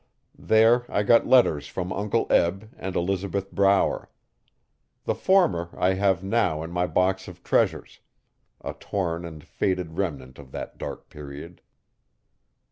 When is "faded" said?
9.43-9.99